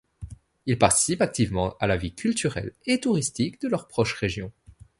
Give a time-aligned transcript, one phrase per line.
[0.65, 4.51] Ils participent activement à la vie culturelle et touristique de leur proche région.